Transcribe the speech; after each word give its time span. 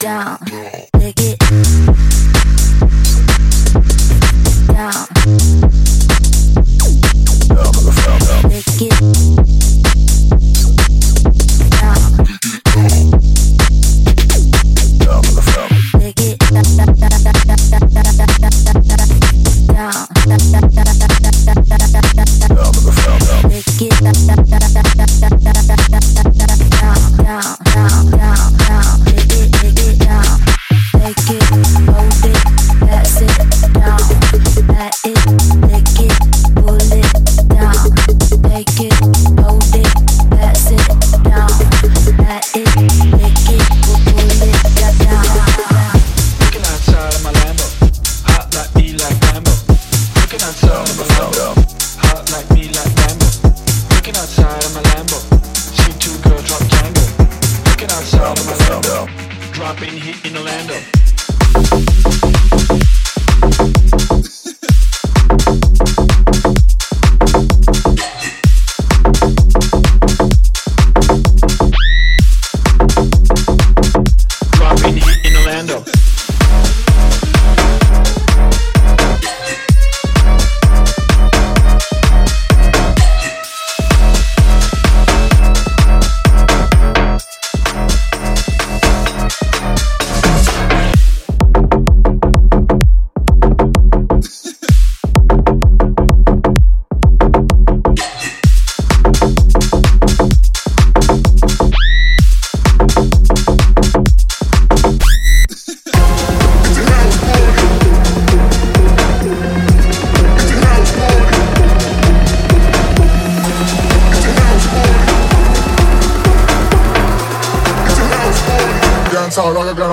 down, 0.00 0.38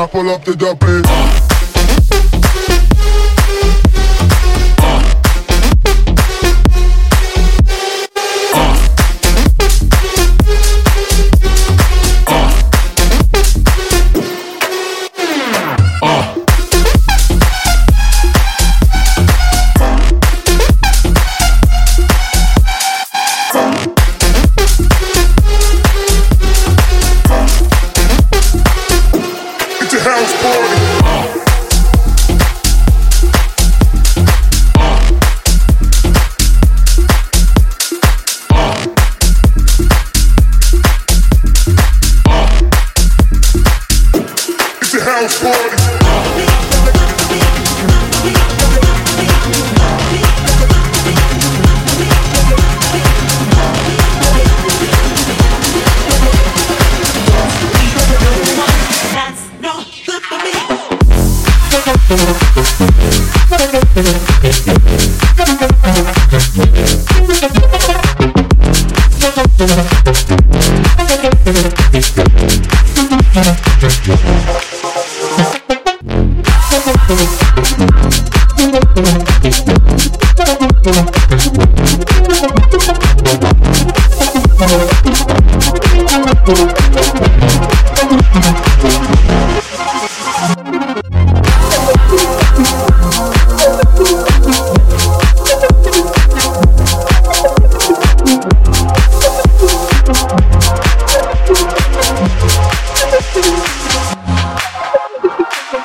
pull 0.08 0.30
up 0.30 0.44
the 0.44 0.56
duppy. 0.56 1.47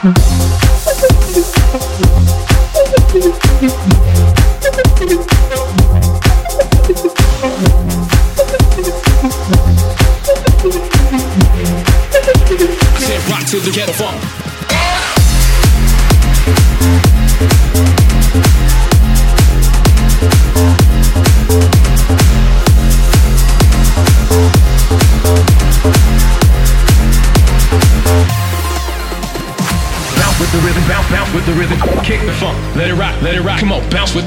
Said 0.03 0.32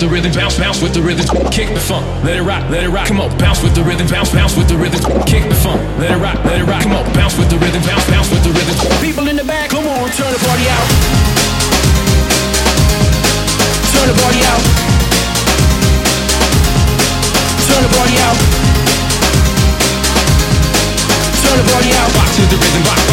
the 0.05 0.13
rhythm, 0.13 0.31
bounce, 0.33 0.57
bounce 0.57 0.81
with 0.81 0.93
the 0.93 1.01
rhythm. 1.01 1.25
Kick 1.49 1.73
the 1.73 1.79
funk, 1.81 2.05
let 2.23 2.37
it 2.37 2.43
rock, 2.43 2.69
let 2.69 2.83
it 2.83 2.89
rock. 2.89 3.07
Come 3.07 3.19
on, 3.19 3.35
bounce 3.37 3.63
with 3.63 3.73
the 3.73 3.81
rhythm, 3.81 4.07
bounce, 4.07 4.31
bounce 4.31 4.55
with 4.55 4.69
the 4.69 4.77
rhythm. 4.77 5.01
Kick 5.25 5.49
the 5.49 5.55
funk, 5.55 5.81
let 5.97 6.11
it 6.11 6.21
rock, 6.21 6.37
let 6.45 6.61
it 6.61 6.65
rock. 6.65 6.83
Come 6.83 6.93
on, 6.93 7.05
bounce 7.13 7.37
with 7.37 7.49
the 7.49 7.57
rhythm, 7.57 7.81
bounce, 7.81 8.05
bounce 8.09 8.29
with 8.29 8.43
the 8.45 8.53
rhythm. 8.53 8.75
People 9.01 9.27
in 9.27 9.35
the 9.35 9.43
back, 9.43 9.69
come 9.69 9.87
on, 9.87 10.05
turn 10.13 10.29
the 10.29 10.41
party 10.45 10.69
out. 10.69 10.87
Turn 13.97 14.07
the 14.13 14.17
party 14.21 14.41
out. 14.45 14.61
Turn 17.65 17.81
the 17.81 17.89
party 17.97 18.15
out. 18.21 18.37
Turn 21.41 21.57
the 21.57 21.65
party 21.73 21.89
out. 21.97 22.09
Rock 22.13 22.29
to 22.29 22.41
the 22.53 22.57
rhythm, 22.61 22.83
rock, 22.85 23.04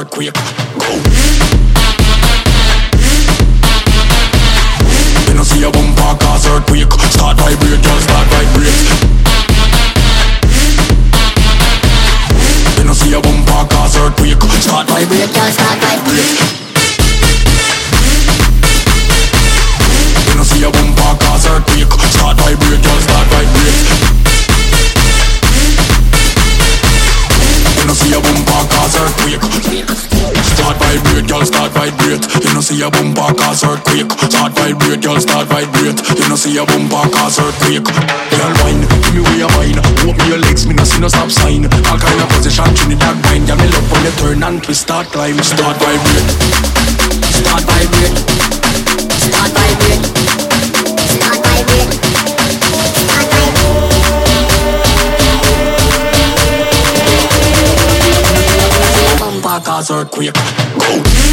earthquake 0.00 0.59
break 33.90 34.06
Start 34.30 34.52
vibrate, 34.54 35.02
girl, 35.02 35.20
start 35.20 35.48
vibrate. 35.48 35.98
You 36.16 36.28
know 36.28 36.36
see 36.36 36.56
a 36.56 36.64
bumper 36.64 37.10
cause 37.10 37.38
earthquake. 37.38 37.84
Girl, 37.84 38.52
wine, 38.62 38.80
give 39.02 39.14
me 39.14 39.20
way 39.20 39.42
of 39.42 39.50
wine. 39.58 39.78
Open 40.06 40.26
your 40.30 40.38
legs, 40.38 40.66
me 40.66 40.74
no 40.74 40.84
see 40.84 41.00
no 41.00 41.08
stop 41.08 41.30
sign. 41.30 41.64
All 41.66 41.98
kind 41.98 42.20
of 42.22 42.28
position, 42.30 42.74
Trinidad 42.74 43.16
wine. 43.26 43.46
Yeah, 43.46 43.56
me 43.56 43.66
love 43.68 43.90
when 43.90 44.04
you 44.04 44.12
turn 44.22 44.42
and 44.42 44.62
twist, 44.62 44.82
start 44.82 45.06
climb. 45.08 45.38
Start 45.42 45.76
vibrate. 45.82 46.30
Start 47.34 47.62
vibrate. 47.66 48.18
Start 49.26 49.50
vibrate. 49.52 50.04
Start 51.10 51.38
vibrate. 51.44 52.00
Bumper 59.18 59.60
cause 59.64 59.90
earthquake. 59.90 60.34
Go! 60.78 61.29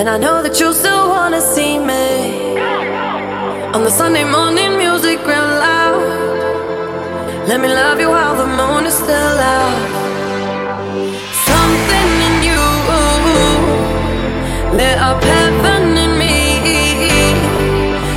And 0.00 0.08
I 0.08 0.16
know 0.16 0.42
that 0.42 0.58
you 0.58 0.72
still 0.72 1.10
wanna 1.10 1.42
see 1.42 1.78
me 1.78 2.56
on 3.74 3.84
the 3.84 3.90
Sunday 3.90 4.24
morning 4.24 4.78
music 4.78 5.18
real 5.26 5.50
loud. 5.66 6.38
Let 7.46 7.60
me 7.60 7.68
love 7.68 8.00
you 8.00 8.08
while 8.08 8.34
the 8.34 8.46
moon 8.46 8.86
is 8.86 8.94
still 8.94 9.36
out. 9.56 9.76
Something 11.50 12.10
in 12.28 12.36
you 12.48 12.64
lit 14.78 14.96
up 15.08 15.22
heaven 15.22 15.98
in 16.04 16.12
me. 16.22 16.38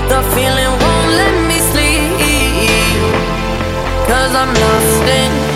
The 0.07 0.21
feeling 0.33 0.73
won't 0.83 1.09
let 1.21 1.35
me 1.49 1.57
sleep, 1.71 2.79
cause 4.07 4.33
I'm 4.41 4.53
lost 4.63 5.03
in 5.19 5.52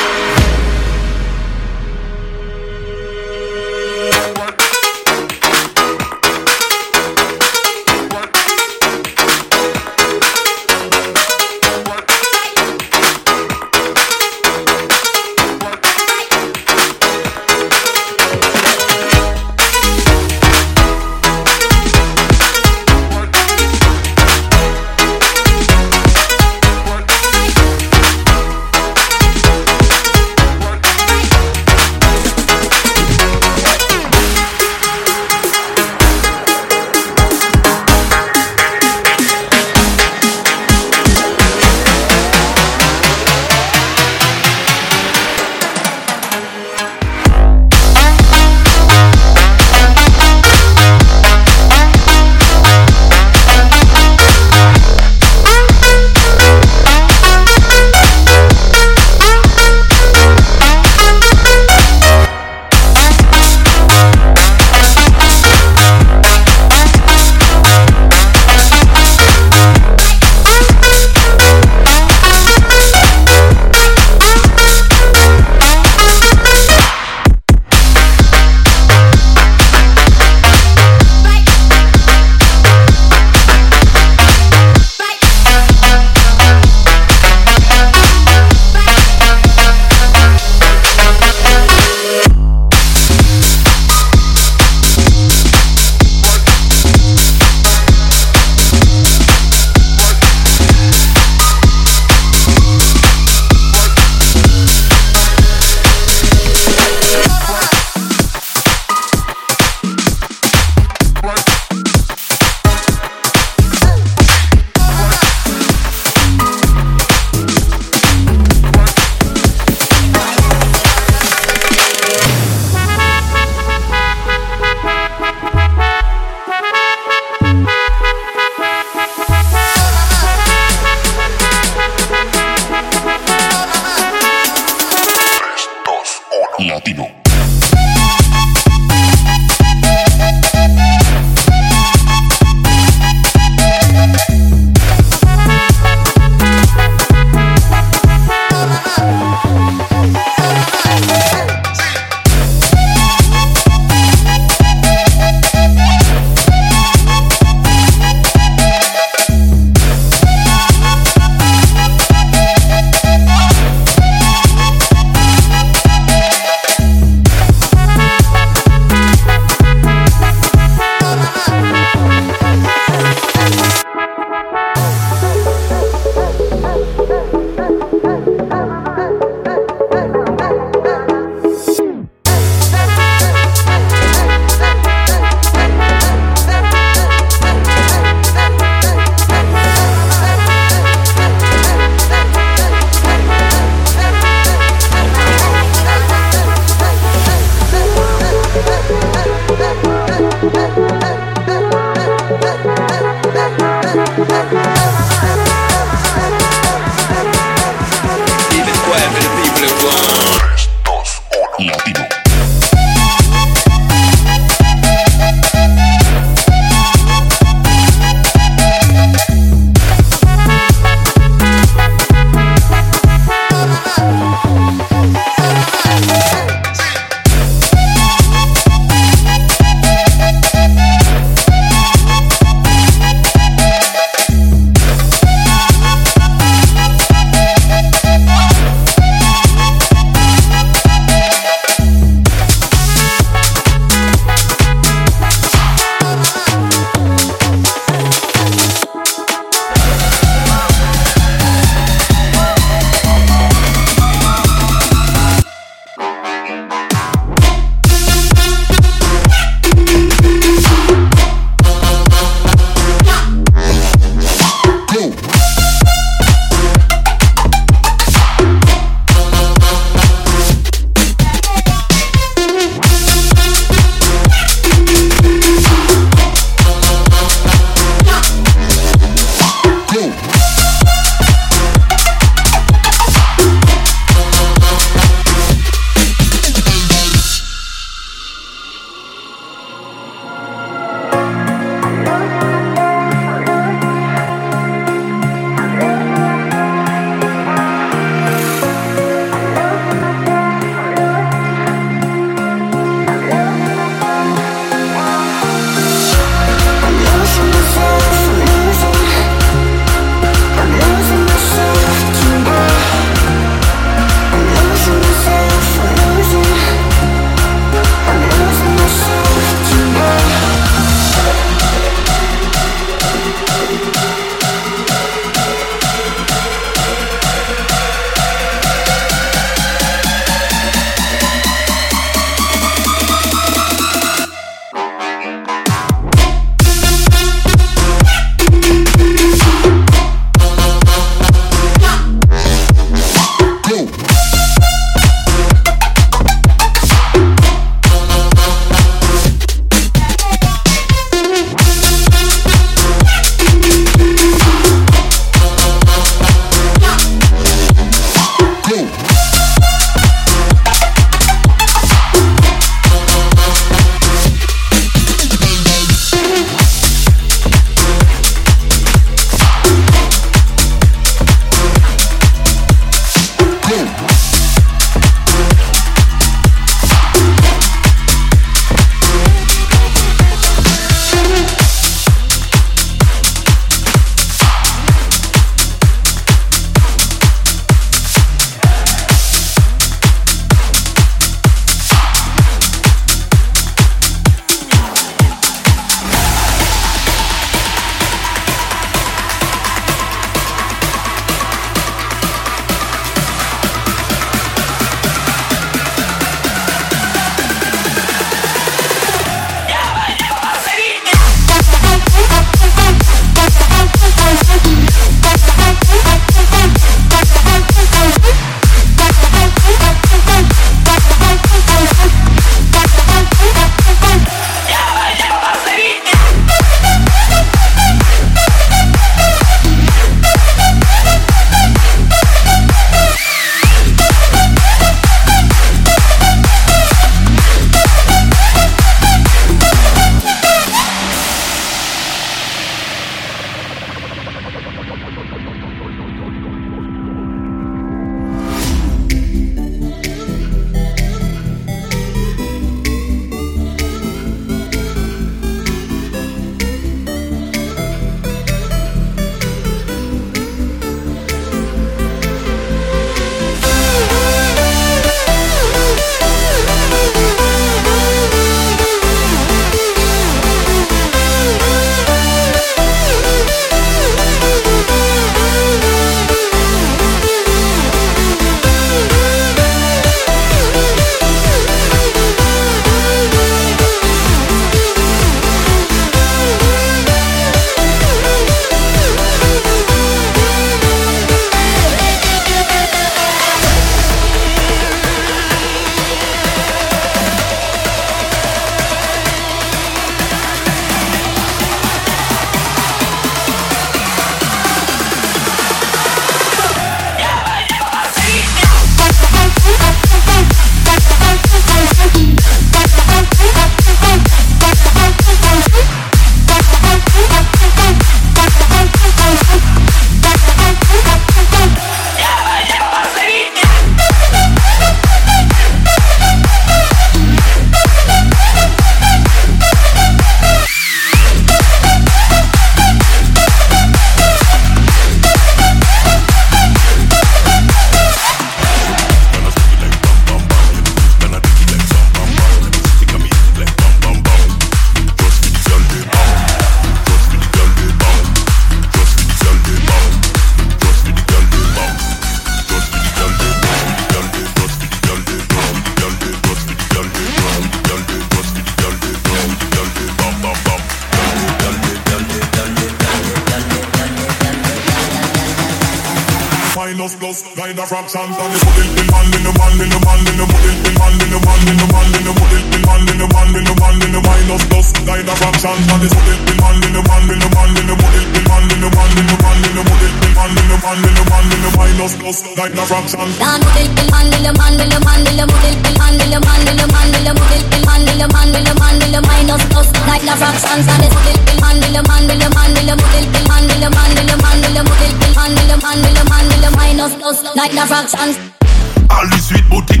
All 599.10 599.26
the 599.28 599.38
sweet 599.38 599.66
booty 599.68 600.00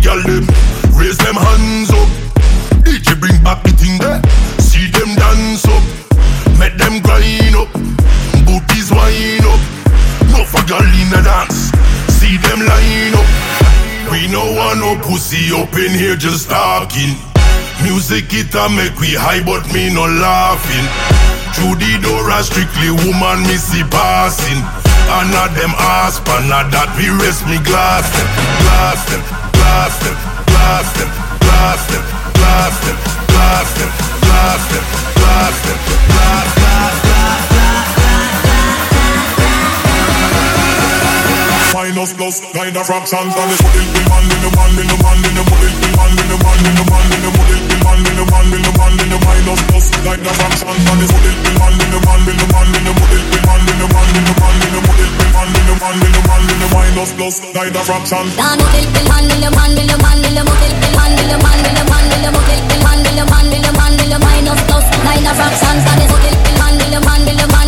there 3.98 4.20
See 4.58 4.90
them. 4.90 5.14
Dance 5.16 5.64
up 5.66 5.84
Make 6.58 6.76
them 6.78 7.02
grind 7.02 7.56
up. 7.56 7.70
Booties 8.46 8.90
wind 8.90 9.44
up 9.44 9.60
No 10.32 10.44
for 10.44 10.62
girl 10.66 10.82
in 10.82 11.08
the 11.10 11.20
dance 11.22 11.70
See 12.14 12.36
them 12.38 12.60
line 12.60 13.14
up 13.14 13.28
We 14.10 14.28
no 14.28 14.44
want 14.52 14.80
no 14.80 14.96
pussy 15.02 15.52
up 15.54 15.72
in 15.74 15.92
here 15.92 16.16
just 16.16 16.50
talking 16.50 17.33
Music 17.84 18.32
it 18.32 18.54
a 18.56 18.64
make 18.72 18.96
we 18.96 19.12
high 19.12 19.44
but 19.44 19.60
me 19.76 19.92
no 19.92 20.08
laughing. 20.08 20.88
Through 21.52 21.76
the 21.76 22.00
door 22.00 22.24
a 22.32 22.40
strictly 22.40 22.90
woman 23.04 23.44
me 23.44 23.60
see 23.60 23.84
passing. 23.92 24.60
And 25.04 25.28
them 25.52 25.76
ass 25.76 26.16
pan 26.24 26.48
not 26.48 26.72
that 26.72 26.88
we 26.96 27.12
rest 27.20 27.44
me 27.44 27.60
glass 27.60 28.08
them 28.08 28.28
Glass 28.64 29.04
them, 29.12 29.20
glass 29.52 30.00
them, 30.00 30.16
glass 30.48 30.88
them, 30.96 31.10
glass 31.44 31.82
them, 31.92 32.04
glass 32.40 32.76
them, 32.80 32.96
glass 33.28 33.68
them, 33.76 33.90
glass 34.24 34.64
them, 34.64 34.84
glass 35.12 35.52
them, 35.52 35.76
glass, 36.08 36.56
glass, 36.56 36.64
glass, 36.64 36.96
glass, 37.04 37.34
minus 41.74 42.12
plus 42.14 42.40
nine 42.54 42.76
of 42.76 42.86
fractions 42.86 43.34
and 43.34 43.50
the 43.50 43.56
model 43.60 43.86
the 43.92 44.00
man 44.08 44.24
in 44.24 44.40
the 44.40 44.50
man 44.56 44.72
in 44.72 44.86
the 44.88 44.96
man 45.04 45.18
in 45.20 45.34
the 45.34 45.44
the 45.44 45.83
man 45.98 46.12
in 46.14 46.26
the 46.30 46.36
man 46.44 46.58
in 46.64 46.74
the 46.78 46.84
man 46.90 47.06
in 47.14 47.20
the 47.24 47.30
mood 47.34 47.50
it, 47.54 47.62
the 47.70 47.76
man 47.84 47.98
in 48.04 48.14
the 48.18 48.24
man 48.30 48.46
in 48.54 48.62
the 48.64 48.72
man 48.78 48.94
in 49.00 49.08
the 49.12 49.18
minus 49.24 49.60
plus 49.70 49.86
like 50.06 50.22
the 50.24 50.32
function 50.34 50.76
man 50.84 50.98
is 51.04 51.10
mood 51.12 51.26
it, 51.28 51.36
the 51.44 51.50
man 51.58 51.74
in 51.74 51.88
the 51.94 51.98
man 52.04 52.20
in 52.28 52.36
the 52.38 52.46
man 52.54 52.68
in 52.74 52.82
the 52.84 52.92
mood 52.94 53.12
it, 53.14 53.22
the 53.32 53.38
man 53.44 53.60
in 53.64 53.76
the 53.80 53.86
man 53.94 54.08
in 54.14 54.24
the 54.24 54.34
man 54.40 54.54
in 54.64 54.70
the 54.74 54.80
mood 54.84 55.00
it, 55.04 55.10
the 55.14 55.26
man 55.34 55.48
in 55.54 55.64
the 55.64 55.74
man 55.80 55.96
in 56.04 56.12
the 56.14 56.22
man 56.28 56.42
in 56.44 56.58
the 56.62 56.68
minus 56.74 57.10
plus 57.16 57.36
like 57.54 57.72
the 57.74 57.82
fraction. 57.84 58.24
Dan 58.38 58.56
mood 58.58 58.74
it, 58.78 58.88
the 58.94 59.02
man 59.10 59.24
in 59.30 59.38
the 59.44 59.50
man 59.54 59.72
in 59.74 59.86
the 59.86 59.96
man 60.02 60.18
in 60.24 60.32
the 60.34 60.42
mood 60.44 60.62
it, 60.64 60.74
the 60.82 60.88
man 60.98 61.12
in 61.14 61.26
the 61.30 61.38
man 61.44 61.58
in 61.62 61.74
the 61.74 61.84
man 61.90 62.04
in 62.14 62.20
the 62.24 62.30
mood 62.34 62.50
it, 62.54 62.62
the 62.70 62.76
man 62.84 62.98
in 63.04 63.14
the 63.18 63.24
man 63.30 63.46
in 63.54 63.60
the 63.62 63.72
man 63.78 63.92
in 63.98 64.08
the 64.12 64.18
minus 64.24 64.60
plus 64.68 64.84
like 65.06 65.22
the 65.24 65.32
fraction. 65.34 65.76
Dan 65.84 65.96
mood 66.10 66.26
it, 66.28 66.36
the 66.44 66.52
man 66.60 66.74
in 66.80 66.90
the 66.94 67.00
man 67.04 67.22
in 67.28 67.36
the 67.38 67.46
man 67.52 67.63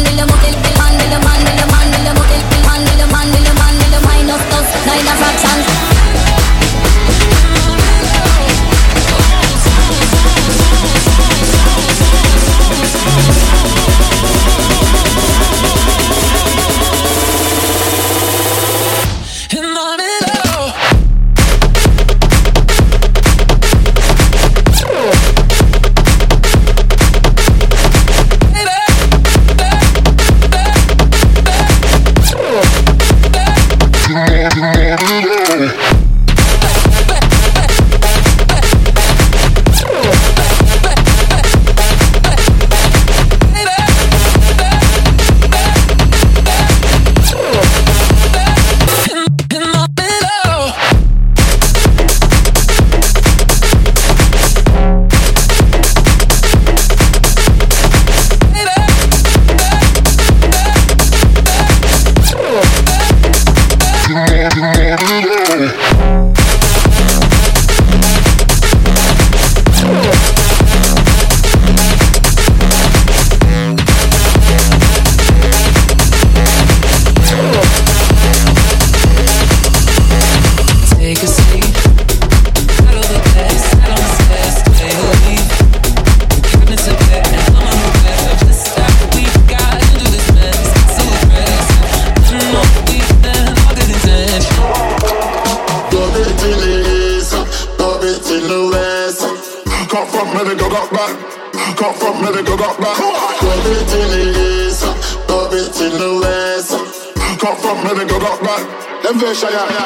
yeah. 109.34 109.85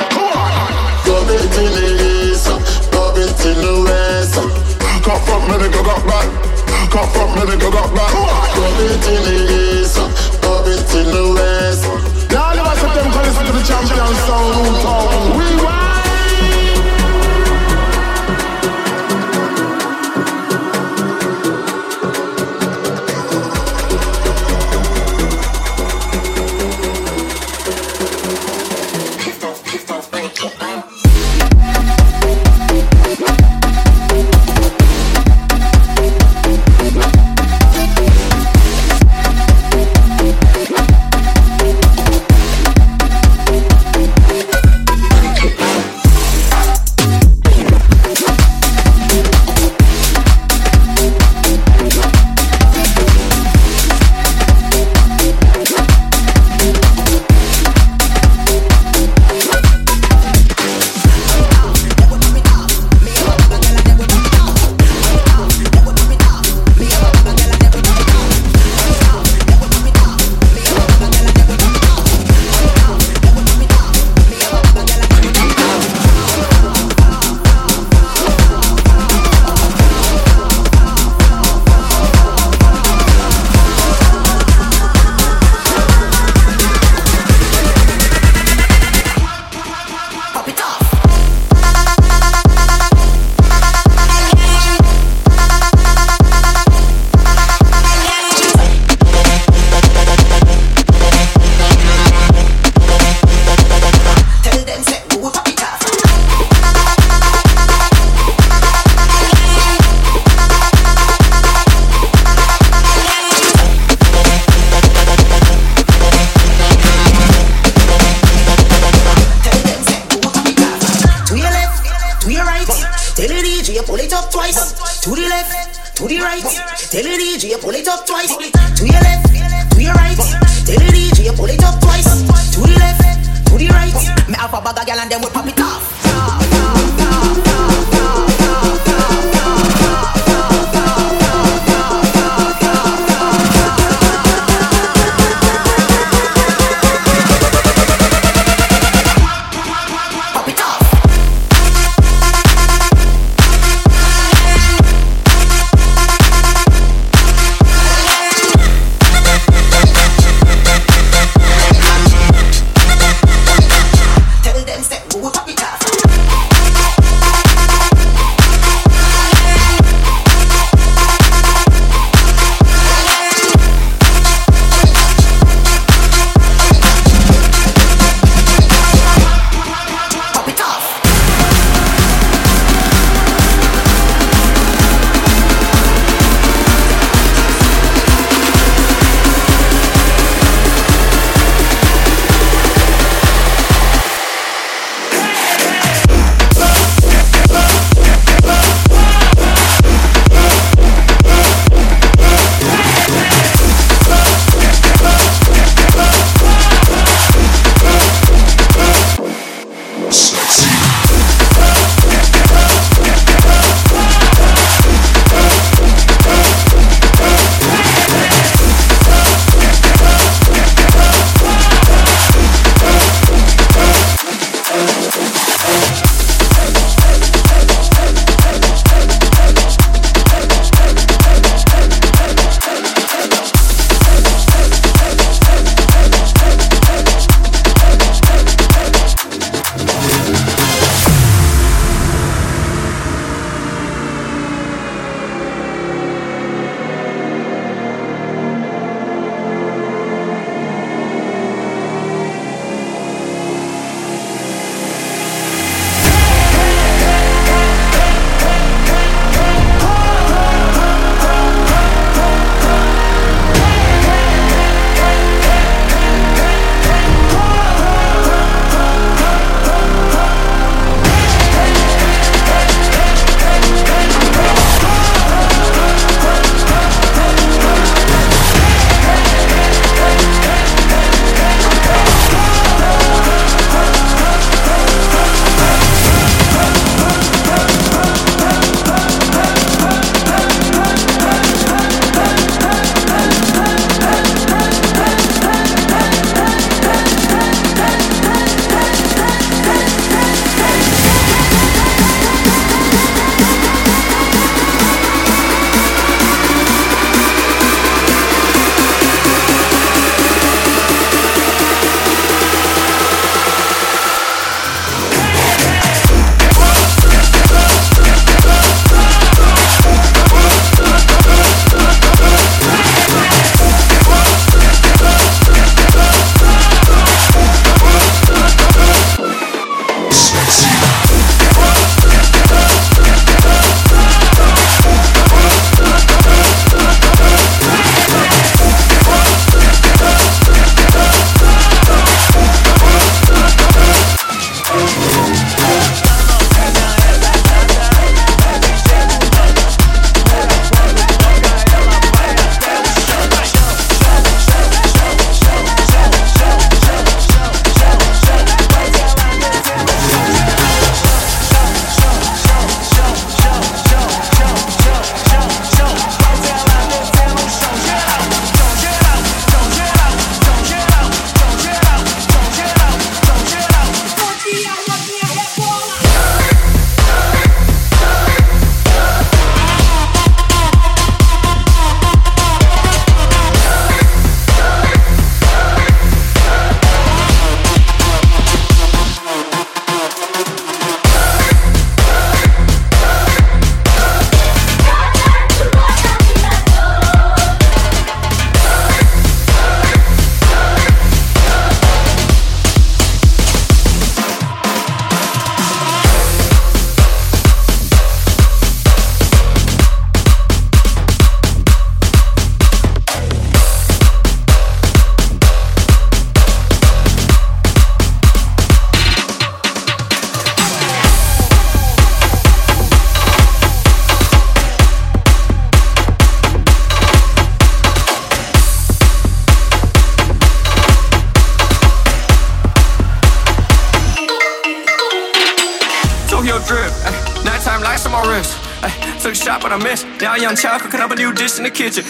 Kitchen. 441.70 442.04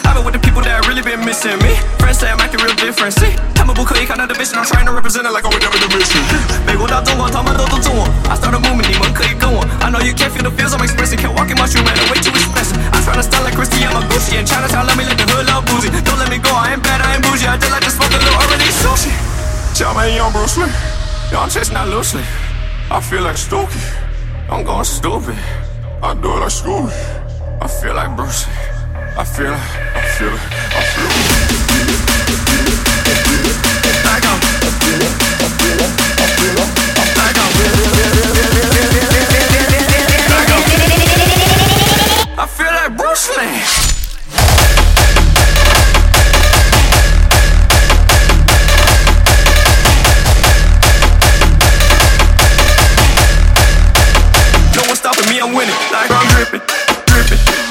I'm 55.43 55.55
winning. 55.55 55.75
Like 55.91 56.11
I'm 56.11 56.27
dripping, 56.37 56.61
dripping, 57.07 57.70